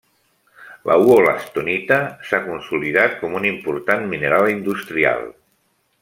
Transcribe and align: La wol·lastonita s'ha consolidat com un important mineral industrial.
La 0.89 0.95
wol·lastonita 1.01 1.99
s'ha 2.29 2.39
consolidat 2.47 3.15
com 3.21 3.35
un 3.43 3.49
important 3.53 4.07
mineral 4.15 4.49
industrial. 4.59 5.27